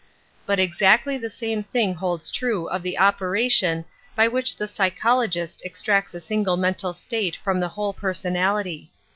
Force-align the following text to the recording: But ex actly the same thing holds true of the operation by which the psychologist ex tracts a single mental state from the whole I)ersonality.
But 0.47 0.59
ex 0.59 0.81
actly 0.81 1.19
the 1.19 1.29
same 1.29 1.61
thing 1.61 1.93
holds 1.93 2.31
true 2.31 2.67
of 2.67 2.81
the 2.81 2.97
operation 2.97 3.85
by 4.15 4.27
which 4.27 4.55
the 4.55 4.67
psychologist 4.67 5.61
ex 5.63 5.79
tracts 5.83 6.15
a 6.15 6.19
single 6.19 6.57
mental 6.57 6.91
state 6.91 7.35
from 7.35 7.59
the 7.59 7.67
whole 7.69 7.93
I)ersonality. 7.93 8.87